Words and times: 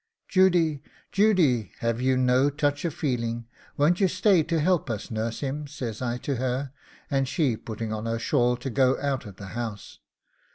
'Judy! 0.27 0.81
Judy! 1.11 1.73
have 1.81 2.01
you 2.01 2.17
no 2.17 2.49
touch 2.49 2.83
of 2.85 2.91
feeling? 2.95 3.45
Won't 3.77 3.99
you 4.01 4.07
stay 4.07 4.41
to 4.41 4.59
help 4.59 4.89
us 4.89 5.11
nurse 5.11 5.41
him?' 5.41 5.67
says 5.67 6.01
I 6.01 6.17
to 6.25 6.37
her, 6.37 6.71
and 7.11 7.27
she 7.27 7.55
putting 7.55 7.93
on 7.93 8.07
her 8.07 8.17
shawl 8.17 8.57
to 8.57 8.71
go 8.71 8.99
out 8.99 9.27
of 9.27 9.35
the 9.35 9.49
house. 9.53 9.99